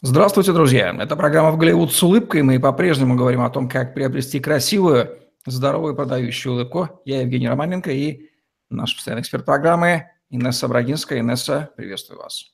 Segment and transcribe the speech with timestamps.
[0.00, 0.96] Здравствуйте, друзья!
[0.96, 2.42] Это программа «В Голливуд с улыбкой».
[2.42, 7.00] Мы по-прежнему говорим о том, как приобрести красивую, здоровую, продающую улыбку.
[7.04, 8.28] Я Евгений Романенко и
[8.70, 11.18] наш постоянный эксперт программы Инесса Брагинская.
[11.18, 12.44] Инесса, приветствую вас.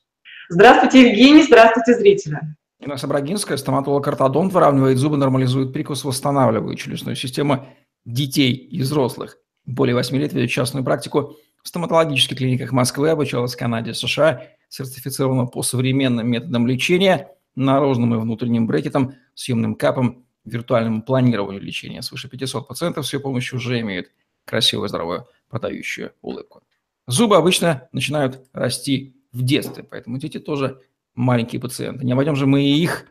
[0.49, 1.43] Здравствуйте, Евгений.
[1.43, 2.39] Здравствуйте, зрители.
[2.79, 7.67] Инесса Брагинская, стоматолог-ортодонт, выравнивает зубы, нормализует прикус, восстанавливает челюстную систему
[8.05, 9.37] детей и взрослых.
[9.67, 11.35] Более 8 лет ведет частную практику
[11.65, 18.17] в стоматологических клиниках Москвы, обучалась в Канаде, США, сертифицирована по современным методам лечения– наружным и
[18.17, 22.01] внутренним брекетом, съемным капом, виртуальному планированию лечения.
[22.01, 24.11] Свыше 500 пациентов с ее помощью уже имеют
[24.45, 26.61] красивую, здоровую, продающую улыбку.
[27.07, 30.81] Зубы обычно начинают расти в детстве, поэтому дети тоже
[31.15, 32.05] маленькие пациенты.
[32.05, 33.07] Не обойдем же мы и их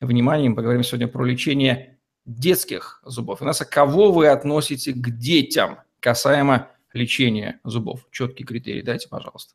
[0.00, 0.54] вниманием.
[0.54, 3.42] Поговорим сегодня про лечение детских зубов.
[3.42, 8.00] Инесса, кого вы относите к детям касаемо лечения зубов?
[8.10, 9.54] Четкий критерий дайте, пожалуйста.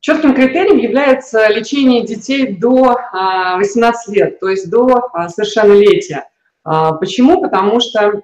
[0.00, 2.96] Четким критерием является лечение детей до
[3.56, 6.28] 18 а, лет, то есть до а, совершеннолетия.
[6.62, 7.40] А, почему?
[7.40, 8.22] Потому что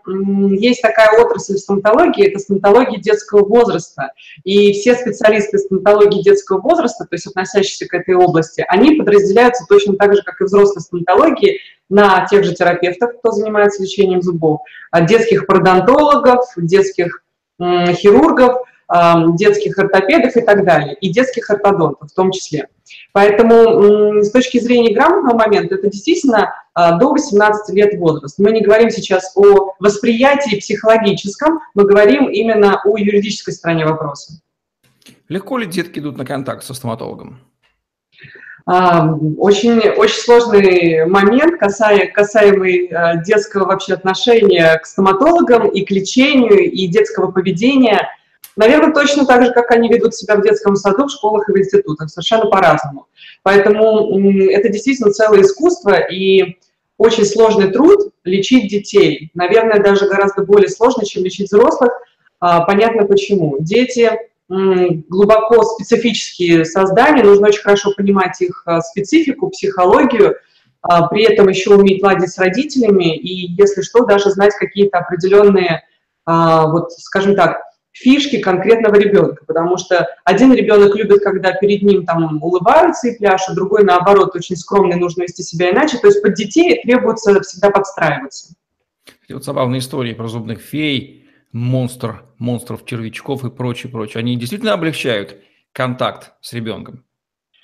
[0.50, 4.12] есть такая отрасль стоматологии, это стоматология детского возраста.
[4.44, 9.96] И все специалисты стоматологии детского возраста, то есть относящиеся к этой области, они подразделяются точно
[9.96, 14.60] так же, как и взрослой стоматологии, на тех же терапевтов, кто занимается лечением зубов,
[15.08, 17.22] детских пародонтологов, детских
[17.60, 18.62] хирургов,
[19.36, 22.68] детских ортопедов и так далее, и детских ортодонтов в том числе.
[23.12, 28.38] Поэтому с точки зрения грамотного момента это действительно а, до 18 лет возраст.
[28.38, 34.40] Мы не говорим сейчас о восприятии психологическом, мы говорим именно о юридической стороне вопроса.
[35.28, 37.40] Легко ли детки идут на контакт со стоматологом?
[38.64, 46.70] Очень, очень сложный момент, касая, касаемый а, детского вообще отношения к стоматологам и к лечению,
[46.70, 48.08] и детского поведения–
[48.56, 51.58] Наверное, точно так же, как они ведут себя в детском саду, в школах и в
[51.58, 53.06] институтах, совершенно по-разному.
[53.42, 54.10] Поэтому
[54.50, 56.58] это действительно целое искусство и
[56.98, 59.30] очень сложный труд лечить детей.
[59.34, 61.90] Наверное, даже гораздо более сложно, чем лечить взрослых.
[62.40, 63.56] А, понятно почему.
[63.58, 64.10] Дети
[65.08, 70.36] глубоко специфические создания, нужно очень хорошо понимать их а, специфику, психологию,
[70.82, 75.82] а, при этом еще уметь ладить с родителями и, если что, даже знать какие-то определенные,
[76.24, 82.42] вот, скажем так, фишки конкретного ребенка, потому что один ребенок любит, когда перед ним там
[82.42, 85.98] улыбаются и пляшут, другой, наоборот, очень скромный, нужно вести себя иначе.
[85.98, 88.54] То есть под детей требуется всегда подстраиваться.
[89.28, 91.21] И вот забавные истории про зубных фей,
[91.52, 94.20] монстр, монстров, червячков и прочее, прочее.
[94.20, 95.36] Они действительно облегчают
[95.72, 97.04] контакт с ребенком?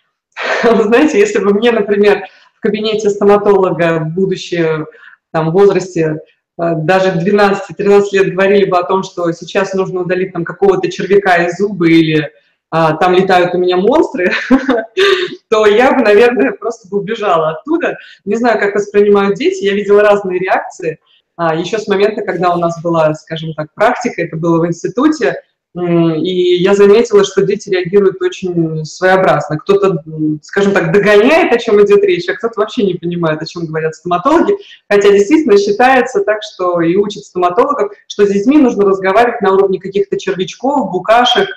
[0.62, 4.86] знаете, если бы мне, например, в кабинете стоматолога, будущее
[5.32, 6.20] там, в возрасте
[6.58, 11.46] Э, даже 12-13 лет говорили бы о том, что сейчас нужно удалить там какого-то червяка
[11.46, 12.30] из зуба или
[12.70, 14.30] а, там летают у меня монстры,
[15.48, 17.96] то я бы, наверное, просто бы убежала оттуда.
[18.26, 20.98] Не знаю, как воспринимают дети, я видела разные реакции.
[21.38, 25.36] А, еще с момента, когда у нас была, скажем так, практика, это было в институте,
[25.76, 29.56] и я заметила, что дети реагируют очень своеобразно.
[29.58, 30.02] Кто-то,
[30.42, 33.94] скажем так, догоняет, о чем идет речь, а кто-то вообще не понимает, о чем говорят
[33.94, 34.54] стоматологи.
[34.90, 39.78] Хотя действительно считается так, что и учат стоматологов, что с детьми нужно разговаривать на уровне
[39.78, 41.48] каких-то червячков, букашек,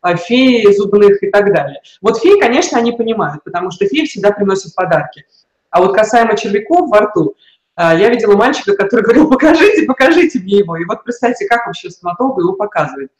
[0.00, 1.80] а, феи зубных и так далее.
[2.02, 5.24] Вот феи, конечно, они понимают, потому что феи всегда приносят подарки.
[5.70, 7.36] А вот касаемо червяков во рту,
[7.80, 10.76] я видела мальчика, который говорил, покажите, покажите мне его.
[10.76, 13.10] И вот представьте, как вообще стоматолог его показывает.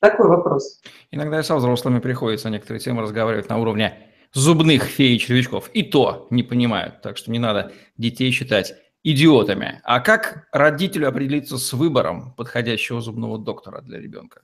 [0.00, 0.80] Такой вопрос.
[1.10, 5.68] Иногда и со взрослыми приходится некоторые темы разговаривать на уровне зубных фей и червячков.
[5.74, 9.80] И то не понимают, так что не надо детей считать идиотами.
[9.84, 14.42] А как родителю определиться с выбором подходящего зубного доктора для ребенка?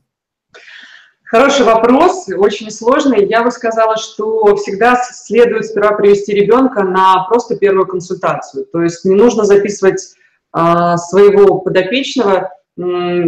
[1.27, 3.27] Хороший вопрос, очень сложный.
[3.27, 8.65] Я бы сказала, что всегда следует сперва привести ребенка на просто первую консультацию.
[8.67, 10.15] То есть не нужно записывать
[10.53, 12.51] а, своего подопечного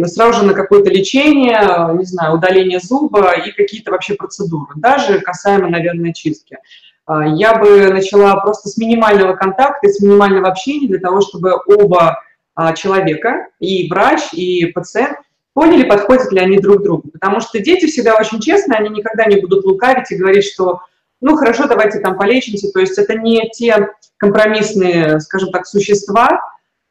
[0.05, 1.59] сразу же на какое-то лечение,
[1.97, 6.57] не знаю, удаление зуба и какие-то вообще процедуры, даже касаемо, наверное, чистки.
[7.05, 12.19] А, я бы начала просто с минимального контакта, с минимального общения для того, чтобы оба
[12.53, 15.17] а, человека, и врач, и пациент,
[15.53, 17.09] поняли, подходят ли они друг другу.
[17.11, 20.81] Потому что дети всегда очень честные, они никогда не будут лукавить и говорить, что
[21.21, 22.71] ну хорошо, давайте там полечимся.
[22.71, 26.41] То есть это не те компромиссные, скажем так, существа,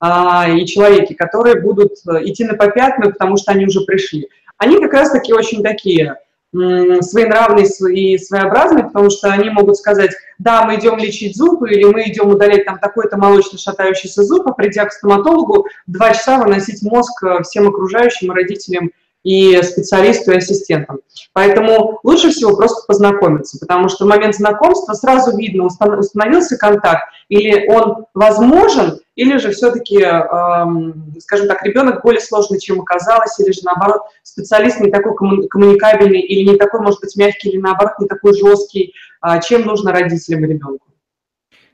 [0.00, 4.28] а, и человеки, которые будут э, идти на попятную, потому что они уже пришли.
[4.56, 6.16] Они как раз-таки очень такие
[6.52, 12.04] своенравные и своеобразные, потому что они могут сказать, да, мы идем лечить зубы, или мы
[12.04, 17.22] идем удалять там такой-то молочно шатающийся зуб, а придя к стоматологу, два часа выносить мозг
[17.22, 18.90] э, всем окружающим родителям
[19.24, 21.00] и специалисту, и ассистентам.
[21.32, 27.68] Поэтому лучше всего просто познакомиться, потому что в момент знакомства сразу видно, установился контакт, или
[27.68, 33.60] он возможен, или же все-таки, эм, скажем так, ребенок более сложный, чем оказалось, или же
[33.64, 35.14] наоборот, специалист не такой
[35.48, 38.94] коммуникабельный, или не такой, может быть, мягкий, или наоборот, не такой жесткий,
[39.26, 40.86] э, чем нужно родителям и ребенку.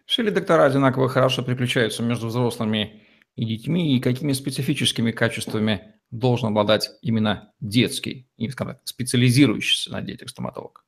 [0.07, 3.03] Все ли доктора одинаково хорошо приключаются между взрослыми
[3.37, 10.01] и детьми, и какими специфическими качествами должен обладать именно детский, и, скажем так, специализирующийся на
[10.01, 10.85] детях стоматолог?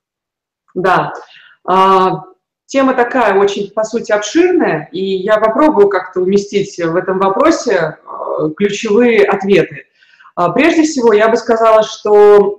[0.75, 1.13] Да,
[1.67, 2.23] а,
[2.67, 8.51] тема такая очень, по сути, обширная, и я попробую как-то уместить в этом вопросе а,
[8.51, 9.87] ключевые ответы.
[10.37, 12.59] А, прежде всего, я бы сказала, что,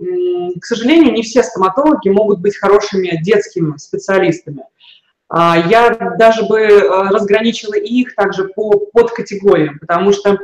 [0.59, 4.63] к сожалению, не все стоматологи могут быть хорошими детскими специалистами.
[5.30, 6.65] Я даже бы
[7.09, 10.39] разграничила их также по подкатегориям, потому что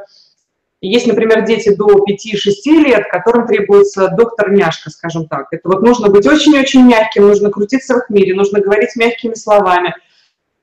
[0.90, 5.48] есть, например, дети до 5-6 лет, которым требуется доктор-няшка, скажем так.
[5.52, 9.96] Это вот нужно быть очень-очень мягким, нужно крутиться в их мире, нужно говорить мягкими словами,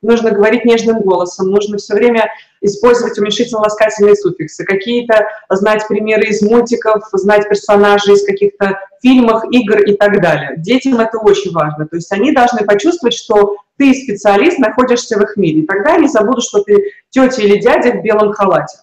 [0.01, 2.29] нужно говорить нежным голосом, нужно все время
[2.61, 9.95] использовать уменьшительно-ласкательные суффиксы, какие-то знать примеры из мультиков, знать персонажей из каких-то фильмов, игр и
[9.95, 10.53] так далее.
[10.57, 11.87] Детям это очень важно.
[11.87, 15.61] То есть они должны почувствовать, что ты специалист, находишься в их мире.
[15.61, 18.77] И тогда они забудут, что ты тетя или дядя в белом халате.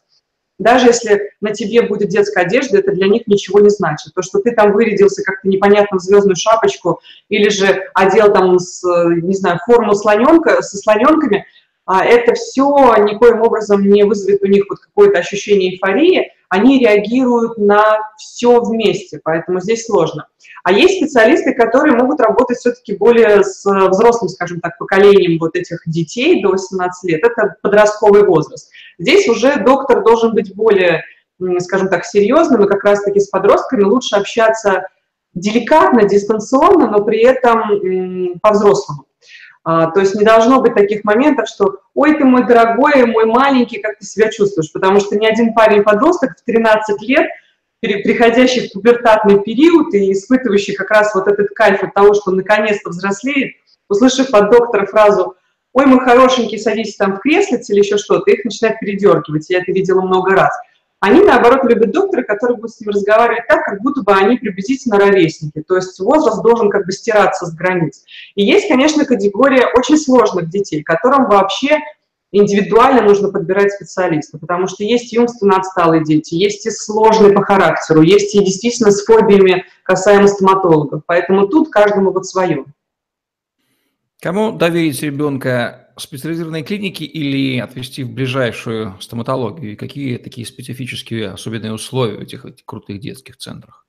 [0.58, 4.12] Даже если на тебе будет детская одежда, это для них ничего не значит.
[4.14, 8.82] То, что ты там вырядился как-то непонятно в звездную шапочку или же одел там, с,
[9.22, 11.46] не знаю, форму слоненка, со слоненками,
[11.88, 12.68] это все
[12.98, 19.20] никоим образом не вызовет у них вот какое-то ощущение эйфории, они реагируют на все вместе,
[19.22, 20.26] поэтому здесь сложно.
[20.64, 25.82] А есть специалисты, которые могут работать все-таки более с взрослым, скажем так, поколением вот этих
[25.86, 27.22] детей до 18 лет.
[27.22, 28.70] Это подростковый возраст.
[28.98, 31.04] Здесь уже доктор должен быть более,
[31.58, 34.88] скажем так, серьезным, и как раз-таки с подростками лучше общаться
[35.34, 39.04] деликатно, дистанционно, но при этом по-взрослому.
[39.70, 43.80] А, то есть не должно быть таких моментов, что «Ой, ты мой дорогой, мой маленький,
[43.80, 47.26] как ты себя чувствуешь?» Потому что ни один парень-подросток в 13 лет,
[47.82, 52.36] приходящий в пубертатный период и испытывающий как раз вот этот кайф от того, что он
[52.36, 53.56] наконец-то взрослеет,
[53.90, 55.36] услышав от доктора фразу
[55.74, 59.70] ой, мой хорошенький, садись там в креслице или еще что-то, их начинает передергивать, я это
[59.70, 60.58] видела много раз.
[61.00, 64.98] Они, наоборот, любят доктора, который будет с ним разговаривать так, как будто бы они приблизительно
[64.98, 68.04] ровесники, то есть возраст должен как бы стираться с границ.
[68.34, 71.78] И есть, конечно, категория очень сложных детей, которым вообще
[72.32, 77.42] индивидуально нужно подбирать специалиста, потому что есть и умственно отсталые дети, есть и сложные по
[77.42, 82.64] характеру, есть и действительно с фобиями касаемо стоматологов, поэтому тут каждому вот свое.
[84.20, 89.72] Кому доверить ребенка в специализированной клинике или отвести в ближайшую стоматологию?
[89.72, 93.84] И какие такие специфические особенные условия в этих, этих крутых детских центрах?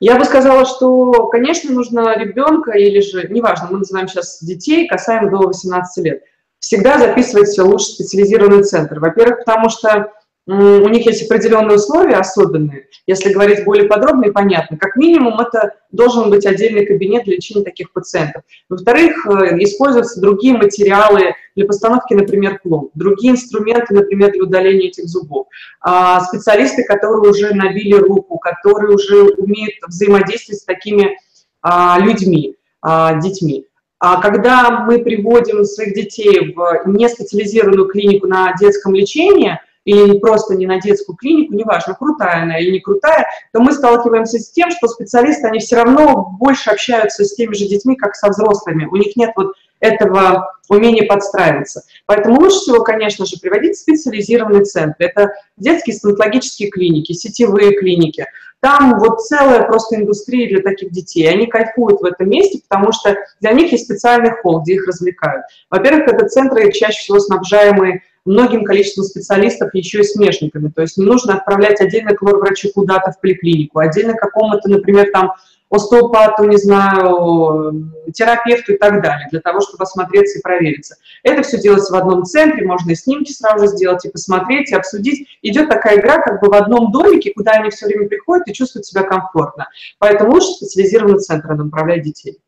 [0.00, 5.30] Я бы сказала, что, конечно, нужно ребенка или же, неважно, мы называем сейчас детей, касаемо
[5.30, 6.22] до 18 лет,
[6.60, 9.00] всегда записывать лучше специализированный центр.
[9.00, 10.12] Во-первых, потому что
[10.50, 12.86] у них есть определенные условия особенные.
[13.06, 17.62] Если говорить более подробно и понятно, как минимум это должен быть отдельный кабинет для лечения
[17.62, 18.42] таких пациентов.
[18.70, 25.04] Во-вторых, э, используются другие материалы для постановки, например, пломб, другие инструменты, например, для удаления этих
[25.04, 25.48] зубов.
[25.82, 31.18] А специалисты, которые уже набили руку, которые уже умеют взаимодействовать с такими
[31.60, 33.66] а, людьми, а, детьми.
[33.98, 40.66] А когда мы приводим своих детей в неспециализированную клинику на детском лечении– или просто не
[40.66, 44.88] на детскую клинику, неважно, крутая она или не крутая, то мы сталкиваемся с тем, что
[44.88, 48.86] специалисты, они все равно больше общаются с теми же детьми, как со взрослыми.
[48.86, 51.82] У них нет вот этого умения подстраиваться.
[52.06, 55.06] Поэтому лучше всего, конечно же, приводить специализированные центры.
[55.06, 58.26] Это детские стоматологические клиники, сетевые клиники.
[58.60, 61.30] Там вот целая просто индустрия для таких детей.
[61.30, 65.44] Они кайфуют в этом месте, потому что для них есть специальный холл, где их развлекают.
[65.70, 70.68] Во-первых, это центры чаще всего снабжаемые многим количеством специалистов еще и смешниками.
[70.68, 75.32] То есть не нужно отправлять отдельно к врачу куда-то в поликлинику, отдельно какому-то, например, там
[75.70, 80.96] остеопату, не знаю, терапевту и так далее, для того, чтобы осмотреться и провериться.
[81.22, 85.28] Это все делается в одном центре, можно и снимки сразу сделать, и посмотреть, и обсудить.
[85.42, 88.86] Идет такая игра как бы в одном домике, куда они все время приходят и чувствуют
[88.86, 89.68] себя комфортно.
[89.98, 92.38] Поэтому лучше специализированный центр направлять детей.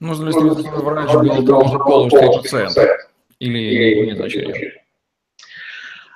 [0.00, 2.76] Нужно ли, врач был что и пациент?
[3.38, 4.81] Или нет значения?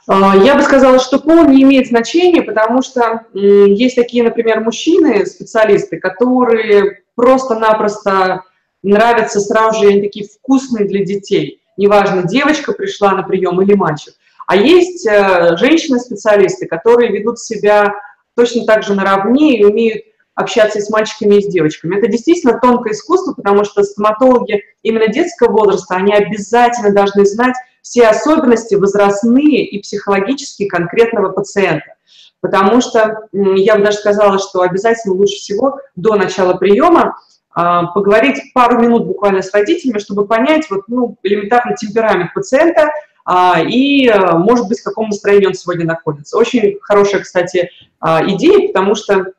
[0.08, 5.26] А, я бы сказала, что пол не имеет значения, потому что есть такие, например, мужчины,
[5.26, 8.42] специалисты, которые просто-напросто
[8.82, 11.60] нравятся сразу же, они такие вкусные для детей.
[11.76, 14.14] Неважно, девочка пришла на прием или мальчик.
[14.46, 17.94] А есть э, женщины-специалисты, которые ведут себя
[18.36, 20.04] точно так же наравне и умеют
[20.36, 21.96] общаться и с мальчиками, и с девочками.
[21.96, 28.08] Это действительно тонкое искусство, потому что стоматологи именно детского возраста, они обязательно должны знать все
[28.08, 31.94] особенности возрастные и психологические конкретного пациента.
[32.40, 37.16] Потому что я бы даже сказала, что обязательно лучше всего до начала приема
[37.54, 42.90] а, поговорить пару минут буквально с родителями, чтобы понять вот, ну, элементарно темперамент пациента
[43.24, 46.36] а, и, может быть, в каком настроении он сегодня находится.
[46.36, 49.32] Очень хорошая, кстати, а, идея, потому что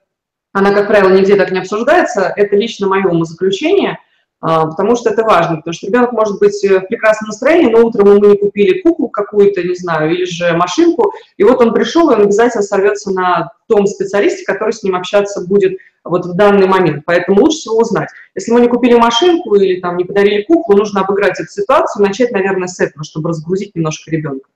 [0.53, 2.31] она, как правило, нигде так не обсуждается.
[2.33, 3.99] Это лично мое умозаключение,
[4.39, 8.27] потому что это важно, потому что ребенок может быть в прекрасном настроении, но утром ему
[8.27, 12.21] не купили куклу какую-то, не знаю, или же машинку, и вот он пришел, и он
[12.21, 17.03] обязательно сорвется на том специалисте, который с ним общаться будет вот в данный момент.
[17.05, 18.09] Поэтому лучше всего узнать.
[18.35, 22.31] Если мы не купили машинку или там не подарили куклу, нужно обыграть эту ситуацию, начать,
[22.31, 24.49] наверное, с этого, чтобы разгрузить немножко ребенка.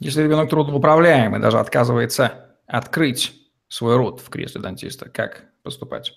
[0.00, 2.32] Если ребенок трудноуправляемый, даже отказывается
[2.66, 3.32] открыть
[3.68, 6.12] свой рот в кресле дантиста, как поступать?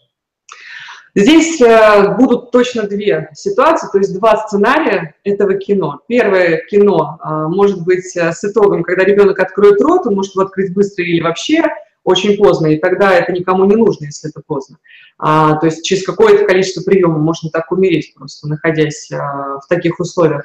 [1.13, 5.99] Здесь э, будут точно две ситуации, то есть два сценария этого кино.
[6.07, 10.45] Первое кино э, может быть э, с итогом, когда ребенок откроет рот, он может его
[10.45, 11.65] открыть быстро или вообще
[12.05, 14.77] очень поздно, и тогда это никому не нужно, если это поздно.
[15.19, 20.43] А, то есть через какое-то количество приемов можно так умереть просто, находясь в таких условиях.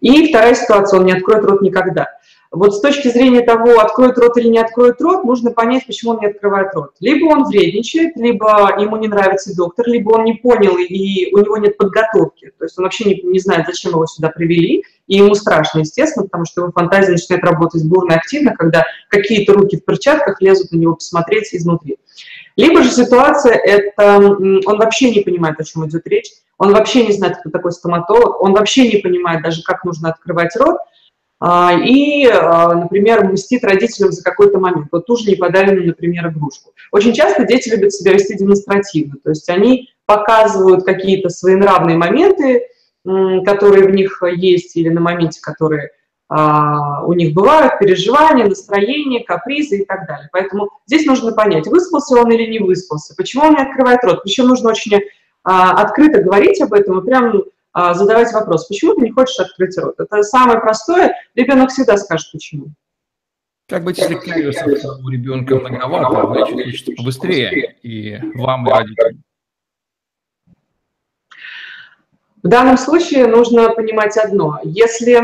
[0.00, 2.06] И вторая ситуация, он не откроет рот никогда.
[2.52, 6.18] Вот с точки зрения того, откроет рот или не откроет рот, нужно понять, почему он
[6.20, 6.90] не открывает рот.
[7.00, 11.56] Либо он вредничает, либо ему не нравится доктор, либо он не понял, и у него
[11.56, 12.52] нет подготовки.
[12.58, 16.26] То есть он вообще не, не знает, зачем его сюда привели, и ему страшно, естественно,
[16.26, 20.72] потому что его фантазия начинает работать бурно и активно, когда какие-то руки в перчатках лезут
[20.72, 21.96] на него посмотреть изнутри.
[22.56, 27.12] Либо же ситуация, это он вообще не понимает, о чем идет речь, он вообще не
[27.12, 30.76] знает, кто такой стоматолог, он вообще не понимает даже, как нужно открывать рот,
[31.44, 34.88] и, а, например, мстит родителям за какой-то момент.
[34.92, 36.72] Вот ту же неподаренную, например, игрушку.
[36.92, 42.66] Очень часто дети любят себя вести демонстративно, то есть они показывают какие-то свои нравные моменты,
[43.44, 45.90] которые в них есть, или на моменте, которые
[46.28, 50.28] а, у них бывают, переживания, настроения, капризы и так далее.
[50.32, 54.22] Поэтому здесь нужно понять, выспался он или не выспался, почему он не открывает рот.
[54.22, 55.00] Причем нужно очень
[55.42, 57.42] открыто говорить об этом и прям а,
[57.74, 59.94] задавать вопрос, почему ты не хочешь открыть рот?
[59.98, 62.66] Это самое простое, ребенок всегда скажет, почему.
[63.68, 69.22] Как быть, если кариеса у ребенка многовато, вылечить хочется побыстрее, и вам, и родителям?
[72.42, 74.58] В данном случае нужно понимать одно.
[74.64, 75.14] Если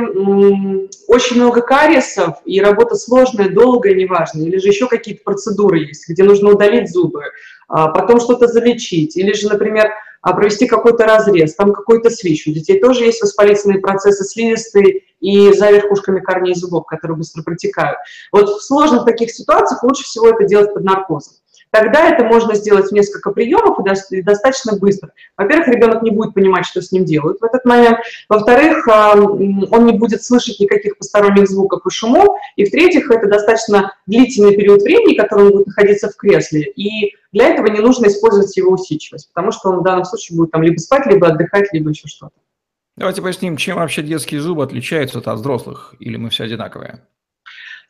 [1.08, 6.22] очень много кариесов, и работа сложная, долгая, неважно, или же еще какие-то процедуры есть, где
[6.22, 7.24] нужно удалить зубы,
[7.66, 12.46] а потом что-то залечить, или же, например, а провести какой-то разрез, там какой-то свищ.
[12.46, 17.98] У детей тоже есть воспалительные процессы слизистые и за верхушками корней зубов, которые быстро протекают.
[18.32, 21.34] Вот в сложных таких ситуациях лучше всего это делать под наркозом.
[21.70, 23.78] Тогда это можно сделать в несколько приемов
[24.10, 25.12] и достаточно быстро.
[25.36, 27.98] Во-первых, ребенок не будет понимать, что с ним делают в этот момент.
[28.28, 32.36] Во-вторых, он не будет слышать никаких посторонних звуков и шумов.
[32.56, 36.62] И в-третьих, это достаточно длительный период времени, который он будет находиться в кресле.
[36.76, 40.50] И для этого не нужно использовать его усидчивость, потому что он в данном случае будет
[40.50, 42.34] там либо спать, либо отдыхать, либо еще что-то.
[42.96, 47.02] Давайте поясним, чем вообще детские зубы отличаются от взрослых, или мы все одинаковые?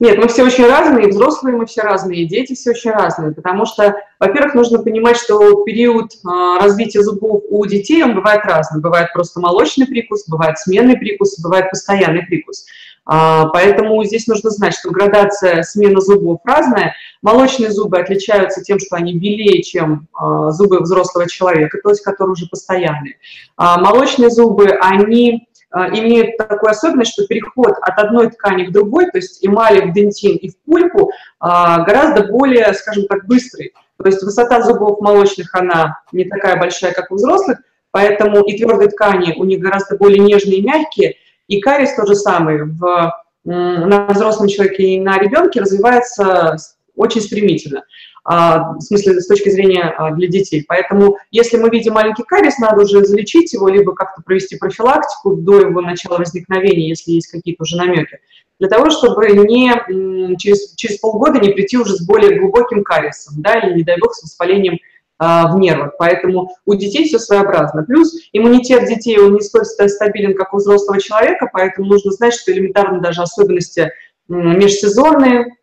[0.01, 3.97] Нет, мы все очень разные, взрослые мы все разные, дети все очень разные, потому что,
[4.21, 8.81] во-первых, нужно понимать, что период а, развития зубов у детей, он бывает разный.
[8.81, 12.67] Бывает просто молочный прикус, бывает сменный прикус, бывает постоянный прикус.
[13.07, 16.95] А, поэтому здесь нужно знать, что градация смены зубов разная.
[17.21, 22.35] Молочные зубы отличаются тем, что они белее, чем а, зубы взрослого человека, то есть которые
[22.35, 23.17] уже постоянные.
[23.57, 29.45] Молочные зубы, они имеют такую особенность, что переход от одной ткани к другой, то есть
[29.47, 31.11] эмали в дентин и в пульпу,
[31.41, 33.75] а, гораздо более, скажем так, быстрый.
[33.99, 37.59] То есть высота зубов молочных, она не такая большая, как у взрослых,
[37.91, 41.17] поэтому и твердые ткани у них гораздо более нежные и мягкие,
[41.49, 43.13] и кариес тот же самый в,
[43.45, 46.57] на взрослом человеке и на ребенке развивается
[46.95, 47.85] очень стремительно.
[48.31, 50.63] А, в смысле, с точки зрения а, для детей.
[50.69, 55.61] Поэтому, если мы видим маленький кариес, надо уже залечить его, либо как-то провести профилактику до
[55.61, 58.19] его начала возникновения, если есть какие-то уже намеки,
[58.59, 63.55] для того, чтобы не, через, через полгода не прийти уже с более глубоким кариесом, да,
[63.61, 64.79] или, не дай бог, с воспалением
[65.17, 65.93] а, в нервах.
[65.99, 67.85] Поэтому у детей все своеобразно.
[67.85, 72.53] Плюс иммунитет детей, он не столь стабилен, как у взрослого человека, поэтому нужно знать, что
[72.53, 73.91] элементарно даже особенности
[74.29, 75.57] межсезонные,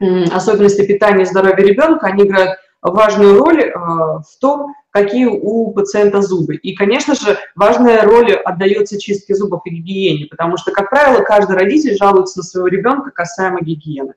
[0.00, 6.22] особенности питания и здоровья ребенка, они играют важную роль э, в том, какие у пациента
[6.22, 6.56] зубы.
[6.56, 11.56] И, конечно же, важная роль отдается чистке зубов и гигиене, потому что, как правило, каждый
[11.56, 14.14] родитель жалуется на своего ребенка касаемо гигиены.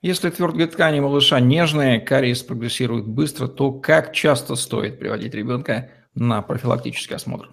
[0.00, 6.42] Если твердые ткани малыша нежные, кариес прогрессирует быстро, то как часто стоит приводить ребенка на
[6.42, 7.50] профилактический осмотр?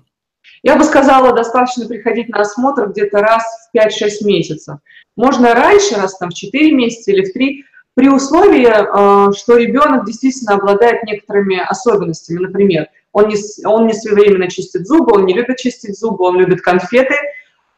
[0.64, 4.78] Я бы сказала, достаточно приходить на осмотр где-то раз в 5-6 месяцев.
[5.16, 7.64] Можно раньше, раз там в 4 месяца или в 3,
[7.96, 12.40] при условии, э, что ребенок действительно обладает некоторыми особенностями.
[12.40, 13.36] Например, он не,
[13.66, 17.16] он не своевременно чистит зубы, он не любит чистить зубы, он любит конфеты,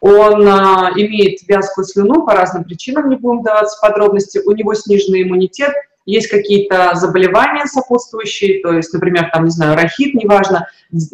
[0.02, 5.24] он а, имеет вязкую слюну по разным причинам, не будем даваться подробности, у него сниженный
[5.24, 5.74] иммунитет,
[6.06, 10.68] есть какие-то заболевания сопутствующие, то есть, например, там, не знаю, рахит, неважно,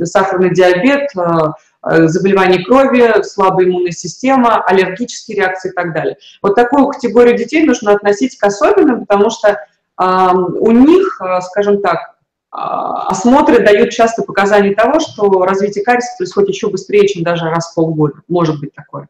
[0.03, 6.17] сахарный диабет, а, а, заболевание крови, слабая иммунная система, аллергические реакции и так далее.
[6.41, 12.17] Вот такую категорию детей нужно относить к особенным, потому что э, у них, скажем так,
[12.49, 17.71] а, осмотры дают часто показания того, что развитие кариеса происходит еще быстрее, чем даже раз
[17.71, 18.21] в полгода.
[18.27, 19.09] Может быть такое.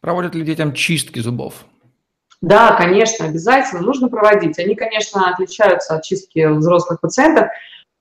[0.00, 1.64] Проводят ли детям чистки зубов?
[2.42, 4.58] Да, конечно, обязательно нужно проводить.
[4.58, 7.48] Они, конечно, отличаются от чистки взрослых пациентов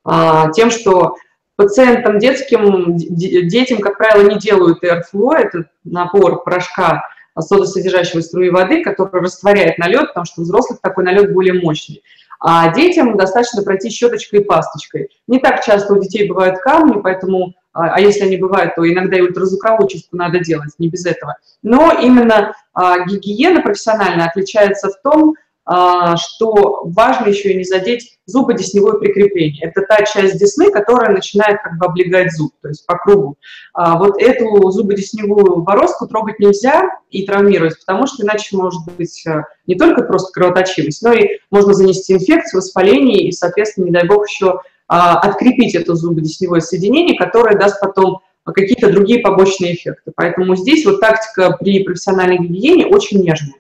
[0.04, 1.16] а, тем, что
[1.56, 7.04] пациентам детским, детям, как правило, не делают РФЛО, это напор порошка
[7.38, 12.04] содосодержащего струи воды, который растворяет налет, потому что у взрослых такой налет более мощный.
[12.40, 15.10] А детям достаточно пройти щеточкой и пасточкой.
[15.28, 19.18] Не так часто у детей бывают камни, поэтому, а, а если они бывают, то иногда
[19.18, 21.36] и ультразвуковую чистку надо делать, не без этого.
[21.62, 28.18] Но именно а, гигиена профессиональная отличается в том, а, что важно еще и не задеть
[28.28, 29.68] зубодесневое прикрепление.
[29.68, 33.36] Это та часть десны, которая начинает как бы облегать зуб, то есть по кругу.
[33.76, 39.76] Вот эту зубодесневую бороздку трогать нельзя и травмировать, потому что иначе может быть э, не
[39.76, 44.60] только просто кровоточивость, но и можно занести инфекцию, воспаление и, соответственно, не дай бог, еще
[44.88, 50.12] открепить это зубодесневое соединение, которое даст потом какие-то другие побочные эффекты.
[50.16, 53.56] Поэтому здесь вот тактика при профессиональной гигиене очень нежная.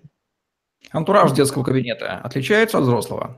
[0.92, 3.38] Антураж детского кабинета отличается от взрослого?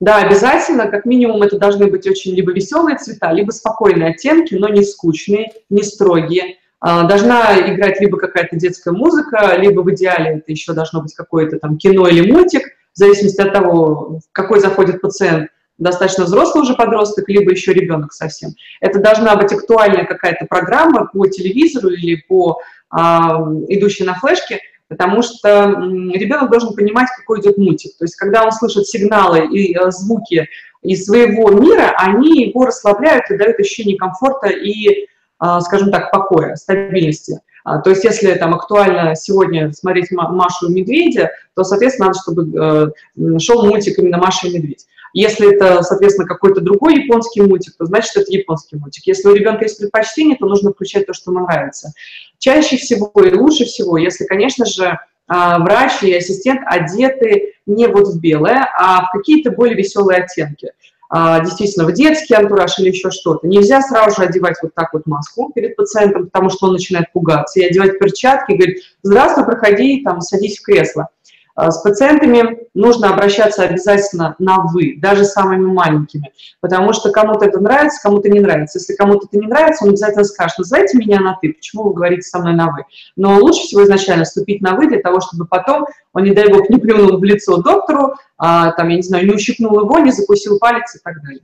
[0.00, 0.88] Да, обязательно.
[0.88, 5.52] Как минимум это должны быть очень либо веселые цвета, либо спокойные оттенки, но не скучные,
[5.70, 6.56] не строгие.
[6.80, 11.58] А, должна играть либо какая-то детская музыка, либо в идеале это еще должно быть какое-то
[11.58, 12.62] там кино или мультик,
[12.94, 18.50] в зависимости от того, какой заходит пациент, достаточно взрослый уже подросток, либо еще ребенок совсем.
[18.80, 22.60] Это должна быть актуальная какая-то программа по телевизору или по
[22.90, 25.74] а, идущей на флешке, потому что
[26.14, 27.96] ребенок должен понимать, какой идет мультик.
[27.98, 30.48] То есть, когда он слышит сигналы и э, звуки
[30.82, 35.06] из своего мира, они его расслабляют и дают ощущение комфорта и,
[35.38, 37.40] а, скажем так, покоя, стабильности.
[37.66, 42.92] А, то есть, если там актуально сегодня смотреть Машу и Медведя, то, соответственно, надо, чтобы
[43.16, 44.86] э, шел мультик именно Маша и Медведь.
[45.12, 49.04] Если это, соответственно, какой-то другой японский мультик, то значит, это японский мультик.
[49.08, 51.92] Если у ребенка есть предпочтение, то нужно включать то, что ему нравится.
[52.38, 58.06] Чаще всего и лучше всего, если, конечно же, а, врач и ассистент одеты не вот
[58.06, 60.70] в белое, а в какие-то более веселые оттенки.
[61.08, 63.46] А, действительно, в детский антураж или еще что-то.
[63.46, 67.60] Нельзя сразу же одевать вот так вот маску перед пациентом, потому что он начинает пугаться,
[67.60, 71.08] и одевать перчатки, говорит, здравствуй, проходи, там, садись в кресло.
[71.56, 77.60] А, с пациентами нужно обращаться обязательно на «вы», даже самыми маленькими, потому что кому-то это
[77.60, 78.78] нравится, кому-то не нравится.
[78.78, 82.22] Если кому-то это не нравится, он обязательно скажет, называйте меня на «ты», почему вы говорите
[82.22, 82.84] со мной на «вы».
[83.16, 86.68] Но лучше всего изначально вступить на «вы» для того, чтобы потом он, не дай бог,
[86.68, 90.58] не плюнул в лицо доктору, а, там, я не знаю, не ущипнул его, не закусил
[90.58, 91.42] палец и так далее.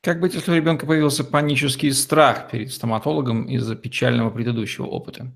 [0.00, 5.32] Как быть, если у ребенка появился панический страх перед стоматологом из-за печального предыдущего опыта?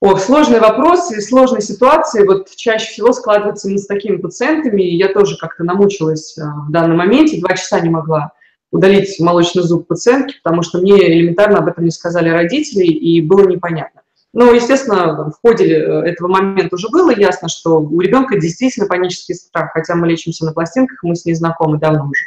[0.00, 4.82] О, сложный вопрос и сложные ситуации вот чаще всего складываются именно с такими пациентами.
[4.82, 8.32] Я тоже как-то намучилась а, в данном моменте, два часа не могла
[8.70, 13.46] удалить молочный зуб пациентки, потому что мне элементарно об этом не сказали родители, и было
[13.46, 14.02] непонятно.
[14.34, 19.36] Но, естественно, в ходе э, этого момента уже было ясно, что у ребенка действительно панический
[19.36, 22.24] страх, хотя мы лечимся на пластинках, мы с ней знакомы давно уже.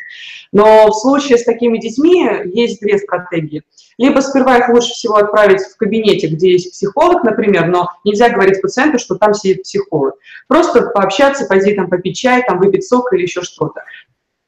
[0.53, 3.63] Но в случае с такими детьми есть две стратегии.
[3.97, 8.61] Либо сперва их лучше всего отправить в кабинете, где есть психолог, например, но нельзя говорить
[8.61, 10.15] пациенту, что там сидит психолог.
[10.47, 13.81] Просто пообщаться, пойти там попить чай, там выпить сок или еще что-то.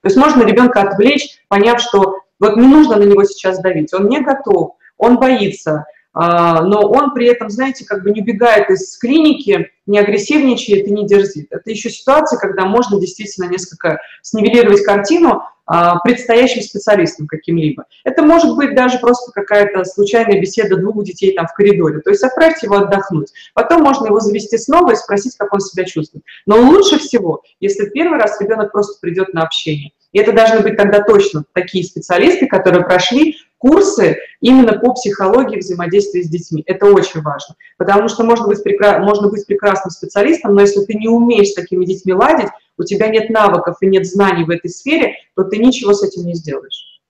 [0.02, 4.08] То есть можно ребенка отвлечь, поняв, что вот не нужно на него сейчас давить, он
[4.08, 9.70] не готов, он боится, но он при этом, знаете, как бы не убегает из клиники,
[9.86, 11.48] не агрессивничает и не дерзит.
[11.52, 17.86] Это еще ситуация, когда можно действительно несколько снивелировать картину а, предстоящим специалистом каким-либо.
[18.04, 22.00] Это может быть даже просто какая-то случайная беседа двух детей там в коридоре.
[22.00, 23.32] То есть отправьте его отдохнуть.
[23.54, 26.24] Потом можно его завести снова и спросить, как он себя чувствует.
[26.48, 29.92] Но лучше всего, если первый раз ребенок просто придет на общение.
[30.12, 36.24] И это должны быть тогда точно такие специалисты, которые прошли курсы именно по психологии взаимодействия
[36.24, 36.64] с детьми.
[36.66, 39.00] Это очень важно, потому что можно быть, прекра...
[39.00, 43.10] можно быть прекрасным специалистом, но если ты не умеешь с такими детьми ладить, у тебя
[43.10, 47.02] нет навыков и нет знаний в этой сфере, то ты ничего с этим не сделаешь.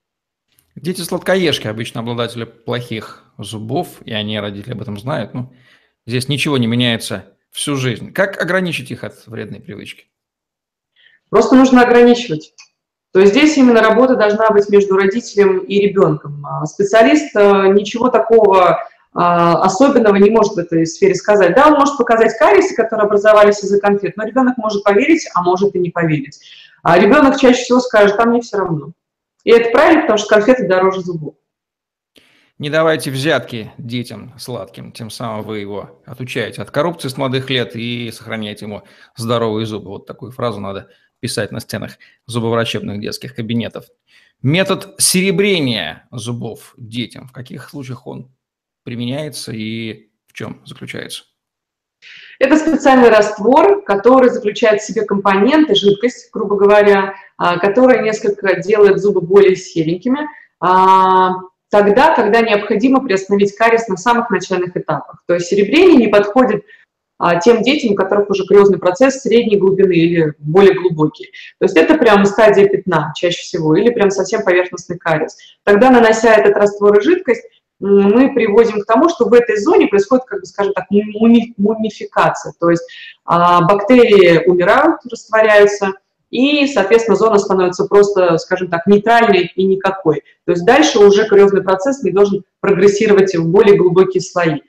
[0.76, 5.34] Дети сладкоежки обычно обладатели плохих зубов, и они, родители, об этом знают.
[5.34, 5.54] Ну,
[6.06, 8.14] здесь ничего не меняется всю жизнь.
[8.14, 10.06] Как ограничить их от вредной привычки?
[11.30, 12.54] Просто нужно ограничивать.
[13.12, 16.46] То есть здесь именно работа должна быть между родителем и ребенком.
[16.46, 18.80] А специалист э, ничего такого
[19.12, 21.56] а, особенного не может в этой сфере сказать.
[21.56, 25.76] Да, он может показать кариесы, которые образовались из-за конфет, но ребенок может поверить, а может
[25.76, 26.40] и не поверить.
[26.84, 28.92] А ребенок чаще всего скажет, там мне все равно.
[29.44, 31.36] И это правильно, потому что конфеты дороже зубов.
[32.60, 37.76] Не давайте взятки детям сладким, тем самым вы его отучаете от коррупции с молодых лет
[37.76, 38.84] и сохраняете ему
[39.16, 39.88] здоровые зубы.
[39.88, 43.86] Вот такую фразу надо писать на стенах зубоврачебных детских кабинетов.
[44.42, 47.28] Метод серебрения зубов детям.
[47.28, 48.32] В каких случаях он
[48.84, 51.24] применяется и в чем заключается?
[52.40, 59.00] Это специальный раствор, который заключает в себе компоненты, жидкость, грубо говоря, а, которая несколько делает
[59.00, 60.22] зубы более серенькими,
[60.62, 61.32] а,
[61.70, 65.24] тогда, когда необходимо приостановить кариес на самых начальных этапах.
[65.28, 66.64] То есть серебрение не подходит
[67.44, 71.32] тем детям, у которых уже кариозный процесс средней глубины или более глубокий.
[71.60, 75.38] То есть это прям стадия пятна чаще всего, или прям совсем поверхностный кариес.
[75.64, 77.44] Тогда, нанося этот раствор и жидкость,
[77.80, 82.70] мы приводим к тому, что в этой зоне происходит, как бы, скажем так, мумификация, то
[82.70, 82.84] есть
[83.26, 85.94] а, бактерии умирают, растворяются,
[86.30, 90.24] и, соответственно, зона становится просто, скажем так, нейтральной и никакой.
[90.46, 94.60] То есть дальше уже кариозный процесс не должен прогрессировать в более глубокие слои.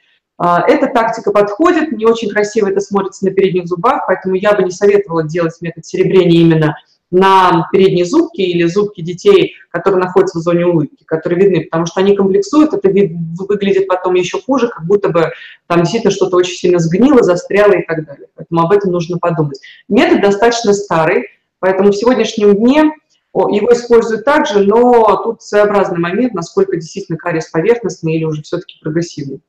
[0.42, 4.62] А, эта тактика подходит, не очень красиво это смотрится на передних зубах, поэтому я бы
[4.62, 6.76] не советовала делать метод серебрения именно
[7.10, 12.00] на передние зубки или зубки детей, которые находятся в зоне улыбки, которые видны, потому что
[12.00, 15.30] они комплексуют, это выглядит потом еще хуже, как будто бы
[15.66, 18.28] там действительно что-то очень сильно сгнило, застряло и так далее.
[18.34, 19.60] Поэтому об этом нужно подумать.
[19.88, 21.26] Метод достаточно старый,
[21.58, 22.92] поэтому в сегодняшнем дне
[23.34, 29.42] его используют также, но тут своеобразный момент, насколько действительно кариес поверхностный или уже все-таки прогрессивный.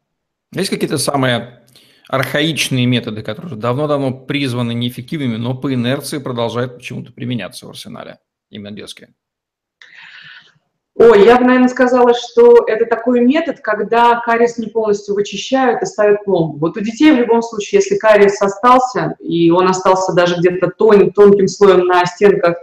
[0.54, 1.62] Есть какие-то самые
[2.10, 8.72] архаичные методы, которые давно-давно призваны неэффективными, но по инерции продолжают почему-то применяться в арсенале, именно
[8.72, 9.14] детские?
[10.96, 15.86] Ой, я бы, наверное, сказала, что это такой метод, когда кариес не полностью вычищают и
[15.86, 16.58] ставят пломбу.
[16.58, 21.12] Вот у детей в любом случае, если кариес остался, и он остался даже где-то тон,
[21.14, 22.58] тонким слоем на стенках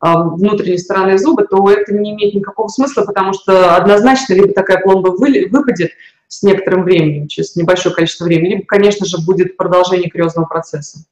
[0.00, 4.82] а, внутренней стороны зуба, то это не имеет никакого смысла, потому что однозначно либо такая
[4.82, 5.92] пломба выпадет,
[6.32, 11.04] с некоторым временем, через небольшое количество времени, либо, конечно же, будет продолжение кариозного процесса.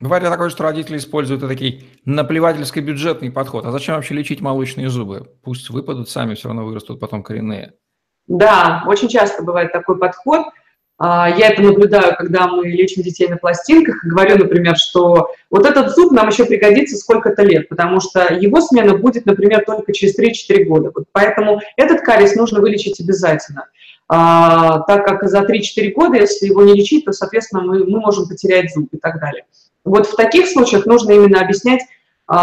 [0.00, 3.64] Бывает ли такое, что родители используют такой наплевательский бюджетный подход?
[3.64, 5.30] А зачем вообще лечить молочные зубы?
[5.42, 7.72] Пусть выпадут сами, все равно вырастут потом коренные.
[8.26, 10.44] Да, очень часто бывает такой подход.
[10.98, 14.02] А, я это наблюдаю, когда мы лечим детей на пластинках.
[14.04, 18.96] Говорю, например, что вот этот зуб нам еще пригодится сколько-то лет, потому что его смена
[18.96, 20.90] будет, например, только через 3-4 года.
[20.94, 23.66] Вот поэтому этот кариес нужно вылечить обязательно
[24.08, 28.28] а, так как за 3-4 года, если его не лечить, то, соответственно, мы, мы можем
[28.28, 29.44] потерять зуб и так далее.
[29.84, 31.82] Вот в таких случаях нужно именно объяснять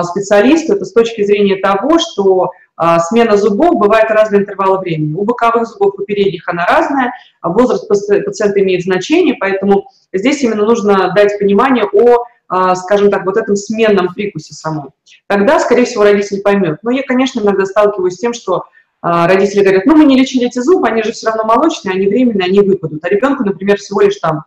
[0.04, 5.14] специалисту, это с точки зрения того, что а, смена зубов бывает разные интервалы времени.
[5.14, 10.66] У боковых зубов, у передних она разная, а возраст пациента имеет значение, поэтому здесь именно
[10.66, 14.92] нужно дать понимание о а, скажем так, вот этом сменном прикусе самом.
[15.28, 16.80] Тогда, скорее всего, родитель поймет.
[16.84, 18.66] Но я, конечно, иногда сталкиваюсь с тем, что
[19.02, 22.08] а, родители говорят, ну мы не лечили эти зубы, они же все равно молочные, они
[22.08, 23.04] временные, они выпадут.
[23.04, 24.44] А ребенку, например, всего лишь там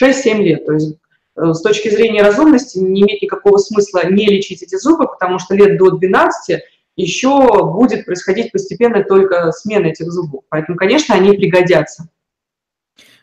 [0.00, 0.66] 6-7 лет.
[0.66, 0.98] То есть
[1.38, 5.78] с точки зрения разумности не имеет никакого смысла не лечить эти зубы, потому что лет
[5.78, 6.62] до 12
[6.96, 10.44] еще будет происходить постепенно только смена этих зубов.
[10.48, 12.08] Поэтому, конечно, они пригодятся.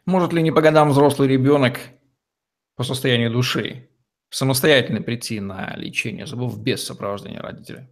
[0.05, 1.79] Может ли не по годам взрослый ребенок
[2.75, 3.89] по состоянию души
[4.29, 7.89] самостоятельно прийти на лечение зубов без сопровождения родителя?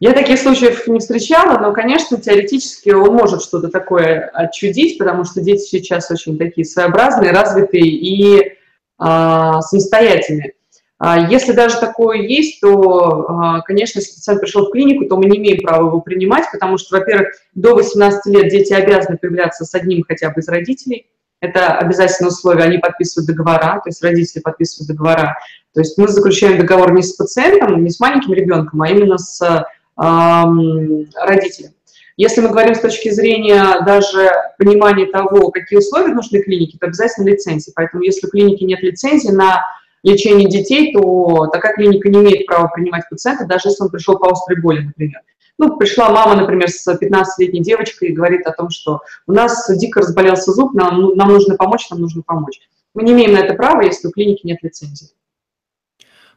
[0.00, 5.40] Я таких случаев не встречала, но, конечно, теоретически он может что-то такое отчудить, потому что
[5.40, 8.57] дети сейчас очень такие своеобразные, развитые и
[8.98, 10.54] самостоятельные.
[10.98, 15.26] А если даже такое есть, то, а, конечно, если пациент пришел в клинику, то мы
[15.26, 19.72] не имеем права его принимать, потому что, во-первых, до 18 лет дети обязаны появляться с
[19.74, 21.06] одним хотя бы из родителей.
[21.40, 25.38] Это обязательное условие, они подписывают договора, то есть родители подписывают договора.
[25.72, 29.64] То есть мы заключаем договор не с пациентом, не с маленьким ребенком, а именно с
[29.96, 31.72] родителям.
[32.18, 37.28] Если мы говорим с точки зрения даже понимания того, какие условия нужны клинике, то обязательно
[37.28, 37.72] лицензия.
[37.76, 39.64] Поэтому если в клинике нет лицензии на
[40.02, 44.32] лечение детей, то такая клиника не имеет права принимать пациента, даже если он пришел по
[44.32, 45.20] острой боли, например.
[45.58, 50.00] Ну, пришла мама, например, с 15-летней девочкой и говорит о том, что у нас дико
[50.00, 52.60] разболелся зуб, нам, ну, нам нужно помочь, нам нужно помочь.
[52.94, 55.10] Мы не имеем на это права, если у клиники нет лицензии.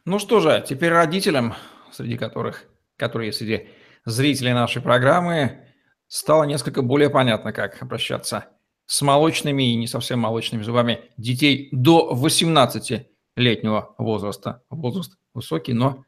[0.04, 1.54] Ну что же, теперь родителям,
[1.90, 2.66] среди которых,
[2.96, 3.66] которые среди
[4.04, 5.58] зрителей нашей программы,
[6.12, 8.48] стало несколько более понятно, как обращаться
[8.84, 14.62] с молочными и не совсем молочными зубами детей до 18-летнего возраста.
[14.68, 16.04] Возраст высокий, но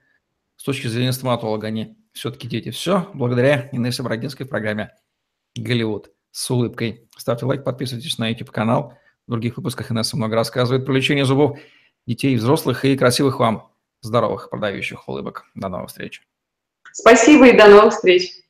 [0.56, 2.70] с точки зрения стоматолога они все-таки дети.
[2.70, 4.92] Все благодаря Инессе Брагинской в программе
[5.56, 7.08] «Голливуд» с улыбкой.
[7.16, 8.98] Ставьте лайк, подписывайтесь на YouTube-канал.
[9.26, 11.58] В других выпусках Инесса много рассказывает про лечение зубов
[12.06, 12.84] детей и взрослых.
[12.84, 13.70] И красивых вам,
[14.02, 15.46] здоровых, продающих улыбок.
[15.54, 16.20] До новых встреч.
[16.92, 18.43] Спасибо и до новых встреч.